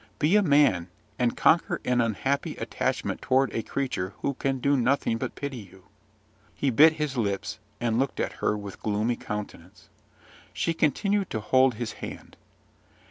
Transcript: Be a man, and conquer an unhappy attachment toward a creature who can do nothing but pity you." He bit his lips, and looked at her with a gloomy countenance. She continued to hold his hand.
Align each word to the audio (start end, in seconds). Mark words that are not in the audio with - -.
Be 0.17 0.35
a 0.35 0.41
man, 0.41 0.87
and 1.19 1.37
conquer 1.37 1.79
an 1.85 2.01
unhappy 2.01 2.55
attachment 2.55 3.21
toward 3.21 3.53
a 3.53 3.61
creature 3.61 4.15
who 4.23 4.33
can 4.33 4.57
do 4.57 4.75
nothing 4.75 5.19
but 5.19 5.35
pity 5.35 5.57
you." 5.59 5.83
He 6.55 6.71
bit 6.71 6.93
his 6.93 7.17
lips, 7.17 7.59
and 7.79 7.99
looked 7.99 8.19
at 8.19 8.33
her 8.41 8.57
with 8.57 8.77
a 8.77 8.77
gloomy 8.79 9.15
countenance. 9.15 9.89
She 10.53 10.73
continued 10.73 11.29
to 11.29 11.39
hold 11.39 11.75
his 11.75 11.91
hand. 12.01 12.35